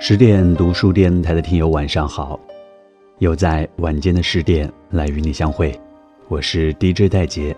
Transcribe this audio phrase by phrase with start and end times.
[0.00, 2.38] 十点读书电台的听友晚上好，
[3.18, 5.78] 又在晚间的十点来与你相会，
[6.28, 7.54] 我是 DJ 戴杰。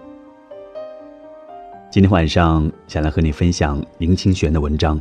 [1.90, 4.99] 今天晚上想来和你分享林清玄的文章。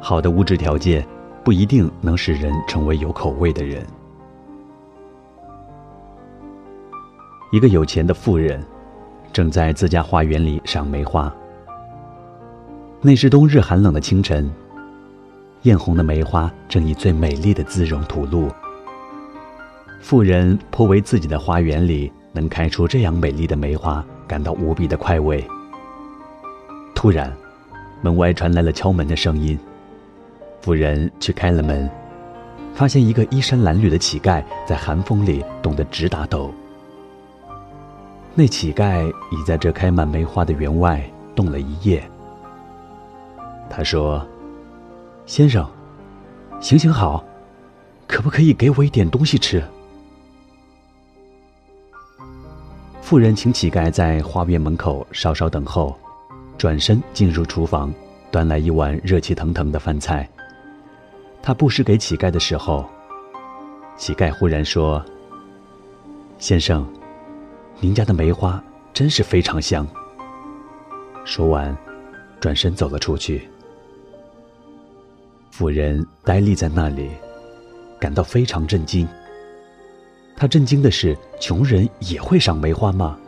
[0.00, 1.04] 好的物质条件
[1.42, 3.84] 不一定能使人成为有口味的人。
[7.50, 8.64] 一个有钱的富人，
[9.32, 11.34] 正在自家花园里赏梅花。
[13.00, 14.48] 那是冬日寒冷的清晨，
[15.62, 18.48] 艳红的梅花正以最美丽的姿容吐露。
[20.00, 25.44] 富人颇为自己的花园里能开出这样美丽的梅花感到无比的快慰。
[26.94, 27.32] 突然，
[28.00, 29.58] 门外传来了敲门的声音。
[30.60, 31.88] 妇人去开了门，
[32.74, 36.52] 发现一个衣衫褴褛的乞丐在寒风里冻得直打抖。
[38.34, 41.02] 那乞丐已在这开满梅花的园外
[41.34, 42.02] 冻了一夜。
[43.68, 44.24] 他说
[45.28, 45.70] ：“先生，
[46.58, 47.22] 行行好，
[48.06, 49.62] 可不可以给我一点东西吃？”
[53.02, 55.94] 妇人请乞丐在花园门口稍稍等候，
[56.56, 57.92] 转身进入厨房，
[58.30, 60.26] 端来一碗热气腾腾的饭菜。
[61.42, 62.88] 他布施给乞丐的时候，
[63.98, 65.04] 乞丐忽然说
[66.40, 66.90] ：“先生，
[67.80, 68.62] 您家的梅花
[68.94, 69.86] 真是非常香。”
[71.26, 71.76] 说完，
[72.40, 73.46] 转身走了出去。
[75.58, 77.10] 妇人呆立在那里，
[77.98, 79.08] 感到非常震惊。
[80.36, 83.18] 他震惊的是，穷人也会赏梅花吗？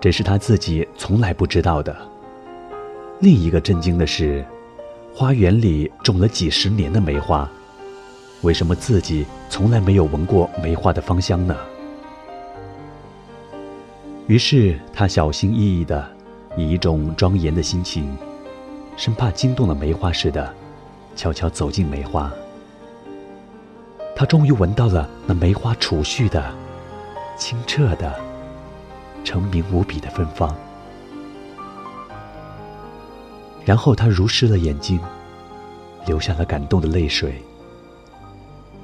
[0.00, 1.94] 这是他自己从来不知道的。
[3.20, 4.42] 另一个震惊的是。
[5.14, 7.46] 花园里种了几十年的梅花，
[8.40, 11.54] 为什么自己从来没有闻过梅花的芳香呢？
[14.26, 16.10] 于是他小心翼翼的，
[16.56, 18.10] 以一种庄严的心情，
[18.96, 20.54] 生怕惊动了梅花似的，
[21.16, 22.30] 悄悄走进梅花。
[24.14, 26.54] 他终于闻到了那梅花储蓄的、
[27.36, 28.14] 清澈的、
[29.24, 30.54] 澄明无比的芬芳。
[33.64, 35.00] 然后他如湿了眼睛，
[36.06, 37.42] 流下了感动的泪水。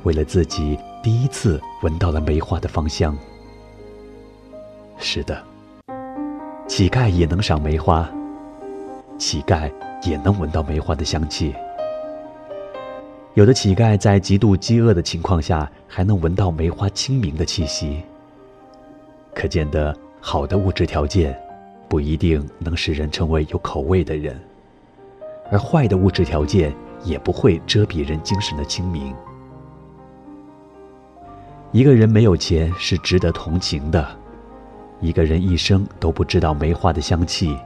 [0.05, 3.17] 为了自己第一次闻到了梅花的芳香。
[4.99, 5.41] 是的，
[6.67, 8.09] 乞丐也能赏梅花，
[9.19, 9.71] 乞丐
[10.03, 11.55] 也能闻到梅花的香气。
[13.35, 18.03] 有的乞丐在极度饥饿的情况下，还能闻到梅花清明的气息。
[19.35, 21.39] 可见得好的物质条件，
[21.89, 24.41] 不一定能使人成为有口味的人。
[25.51, 26.75] 而坏的物质条件
[27.05, 29.15] 也不会遮蔽人精神的清明。
[31.71, 34.07] 一个人没有钱是值得同情的，
[35.01, 37.57] 一个人一生都不知道梅花的香气，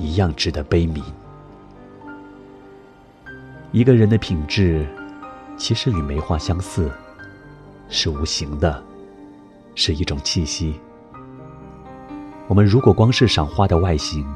[0.00, 1.02] 一样值得悲悯。
[3.72, 4.86] 一个人的品质，
[5.56, 6.90] 其实与梅花相似，
[7.88, 8.82] 是无形的，
[9.74, 10.74] 是一种气息。
[12.48, 14.26] 我们如果光是赏花的外形，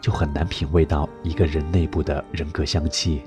[0.00, 3.22] 就很难品味到一个人内部的人格香气。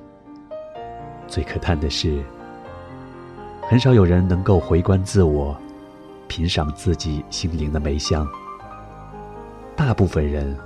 [1.28, 2.24] 最可叹的是，
[3.68, 5.54] 很少有人能够回观自我，
[6.30, 8.26] 品赏自己心灵的梅香。
[9.76, 10.58] 大部分人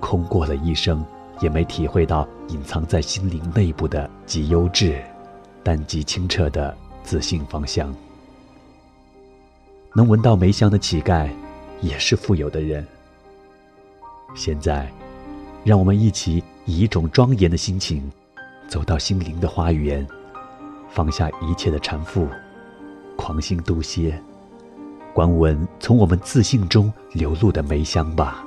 [0.00, 1.04] 空过了一生，
[1.40, 5.02] 也没体会到隐藏在心灵内部的极优质、
[5.62, 7.94] 但极清澈的自信芳香。
[9.94, 11.28] 能闻到梅香的乞丐，
[11.80, 12.86] 也是富有的人。
[14.34, 14.90] 现在。
[15.64, 18.10] 让我们一起以一种庄严的心情，
[18.68, 20.06] 走到心灵的花园，
[20.88, 22.26] 放下一切的缠缚，
[23.16, 24.18] 狂心度歇，
[25.12, 28.42] 观闻从我们自信中流露的梅香吧。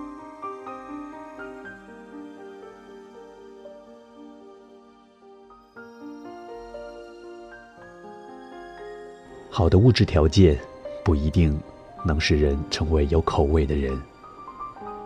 [9.53, 10.57] 好的物质条件，
[11.03, 11.59] 不一定
[12.05, 13.91] 能使人成为有口味的人。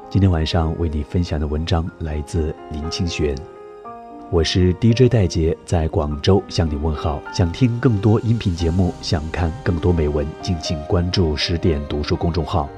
[0.08, 3.36] 今天晚上为你分享的文章来自林清玄，
[4.30, 7.20] 我是 DJ 戴杰，在广州向你问好。
[7.34, 12.70] 想听更多音频节目，想看更多美文，敬请关注十点读书公众号。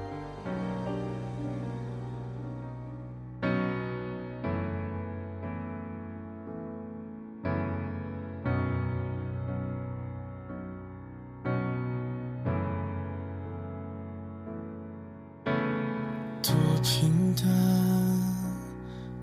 [16.81, 17.45] 平淡，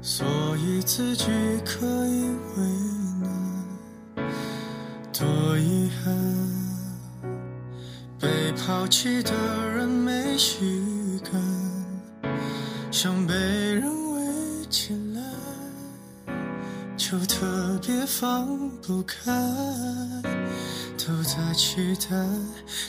[0.03, 0.27] 所
[0.59, 1.27] 以自己
[1.65, 2.25] 可以
[2.57, 2.63] 为
[3.21, 4.27] 难。
[5.13, 6.15] 多遗憾，
[8.19, 9.33] 被抛弃的
[9.71, 12.33] 人没习惯，
[12.91, 16.35] 想被人围起来，
[16.97, 18.47] 就特别放
[18.81, 19.33] 不开，
[21.07, 22.17] 都在期待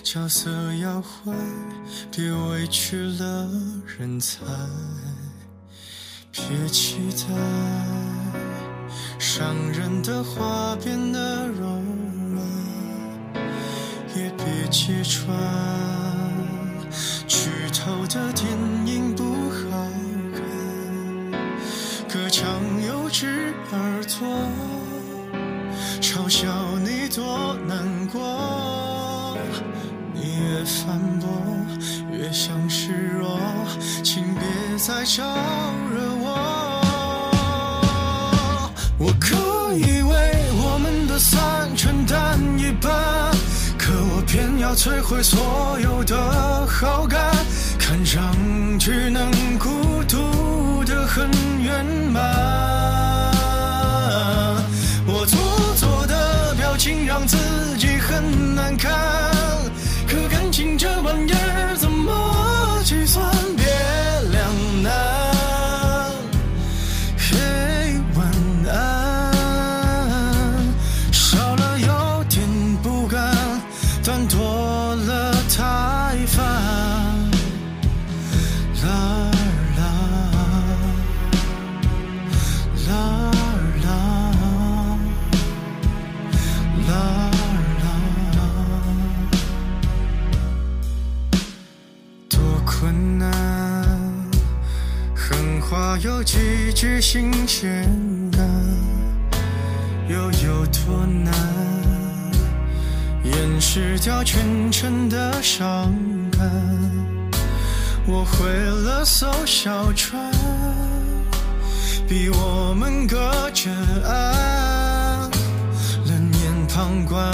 [0.01, 1.33] 角色要坏，
[2.09, 3.50] 别委屈了
[3.85, 4.39] 人才，
[6.31, 7.25] 别期待
[9.19, 11.67] 伤人的话变得柔
[12.31, 12.41] 软，
[14.15, 15.38] 也别揭穿
[17.27, 18.25] 剧透的
[35.06, 35.24] 招
[35.94, 36.25] 惹我。
[38.98, 39.36] 我可
[39.78, 40.12] 以为
[40.54, 42.92] 我们的散承担一半，
[43.78, 47.31] 可我偏要摧毁所有的好感，
[47.78, 48.34] 看上
[48.80, 49.69] 去能孤
[50.07, 51.30] 独的很
[51.62, 52.85] 圆满。
[95.97, 97.89] 有几句新鲜
[98.31, 98.45] 感，
[100.09, 101.33] 又有多难？
[103.24, 105.94] 掩饰掉全城的伤
[106.31, 106.51] 感。
[108.06, 110.31] 我毁了艘小船，
[112.07, 113.71] 逼我们隔着
[114.06, 115.31] 岸，
[116.07, 117.33] 冷眼旁观。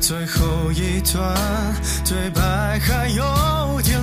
[0.00, 1.36] 最后一段
[2.06, 4.00] 对白还有点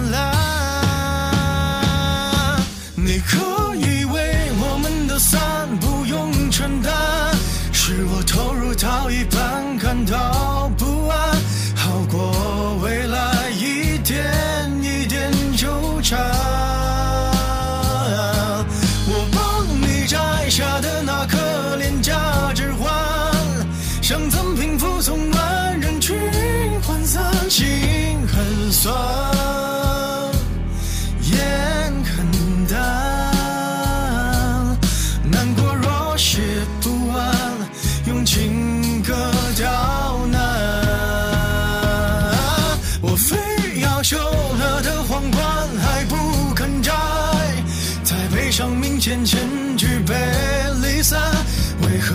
[52.08, 52.14] 可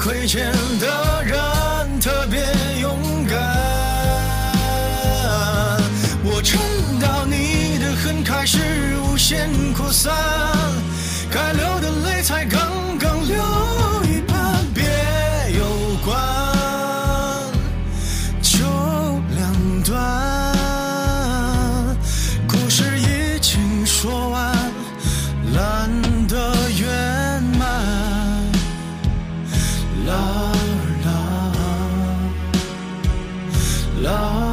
[0.00, 2.38] 亏欠的人特别
[2.80, 3.36] 勇敢？
[6.22, 6.60] 我撑
[7.00, 8.60] 到你的恨开始
[9.02, 10.14] 无限扩散，
[33.96, 34.45] Love.